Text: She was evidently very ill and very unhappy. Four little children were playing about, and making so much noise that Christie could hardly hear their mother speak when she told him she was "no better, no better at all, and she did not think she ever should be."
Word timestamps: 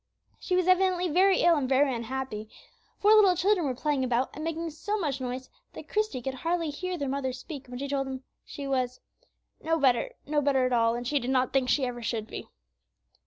She 0.39 0.55
was 0.55 0.67
evidently 0.67 1.09
very 1.09 1.41
ill 1.41 1.55
and 1.55 1.69
very 1.69 1.93
unhappy. 1.93 2.49
Four 2.97 3.13
little 3.13 3.35
children 3.35 3.67
were 3.67 3.75
playing 3.75 4.03
about, 4.03 4.31
and 4.35 4.43
making 4.43 4.71
so 4.71 4.97
much 4.97 5.21
noise 5.21 5.47
that 5.73 5.87
Christie 5.87 6.23
could 6.23 6.33
hardly 6.33 6.71
hear 6.71 6.97
their 6.97 7.07
mother 7.07 7.31
speak 7.31 7.67
when 7.67 7.77
she 7.77 7.87
told 7.87 8.07
him 8.07 8.23
she 8.43 8.65
was 8.67 8.99
"no 9.61 9.77
better, 9.77 10.13
no 10.25 10.41
better 10.41 10.65
at 10.65 10.73
all, 10.73 10.95
and 10.95 11.07
she 11.07 11.19
did 11.19 11.29
not 11.29 11.53
think 11.53 11.69
she 11.69 11.85
ever 11.85 12.01
should 12.01 12.25
be." 12.25 12.47